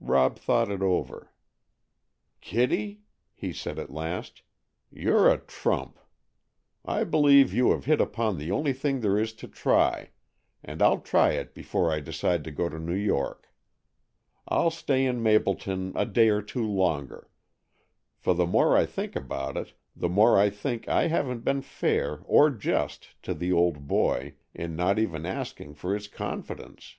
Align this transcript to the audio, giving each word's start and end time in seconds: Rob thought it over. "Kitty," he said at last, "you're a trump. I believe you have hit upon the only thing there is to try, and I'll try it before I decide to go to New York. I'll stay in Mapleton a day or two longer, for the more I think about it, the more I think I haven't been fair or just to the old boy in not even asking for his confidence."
Rob 0.00 0.36
thought 0.36 0.68
it 0.68 0.82
over. 0.82 1.32
"Kitty," 2.40 3.02
he 3.32 3.52
said 3.52 3.78
at 3.78 3.88
last, 3.92 4.42
"you're 4.90 5.30
a 5.30 5.38
trump. 5.38 6.00
I 6.84 7.04
believe 7.04 7.52
you 7.54 7.70
have 7.70 7.84
hit 7.84 8.00
upon 8.00 8.36
the 8.36 8.50
only 8.50 8.72
thing 8.72 8.98
there 8.98 9.16
is 9.16 9.32
to 9.34 9.46
try, 9.46 10.10
and 10.64 10.82
I'll 10.82 10.98
try 10.98 11.34
it 11.34 11.54
before 11.54 11.92
I 11.92 12.00
decide 12.00 12.42
to 12.42 12.50
go 12.50 12.68
to 12.68 12.80
New 12.80 12.96
York. 12.96 13.48
I'll 14.48 14.72
stay 14.72 15.06
in 15.06 15.22
Mapleton 15.22 15.92
a 15.94 16.04
day 16.04 16.30
or 16.30 16.42
two 16.42 16.66
longer, 16.66 17.28
for 18.18 18.34
the 18.34 18.44
more 18.44 18.76
I 18.76 18.86
think 18.86 19.14
about 19.14 19.56
it, 19.56 19.74
the 19.94 20.08
more 20.08 20.36
I 20.36 20.50
think 20.50 20.88
I 20.88 21.06
haven't 21.06 21.44
been 21.44 21.62
fair 21.62 22.22
or 22.24 22.50
just 22.50 23.14
to 23.22 23.34
the 23.34 23.52
old 23.52 23.86
boy 23.86 24.34
in 24.52 24.74
not 24.74 24.98
even 24.98 25.24
asking 25.24 25.74
for 25.74 25.94
his 25.94 26.08
confidence." 26.08 26.96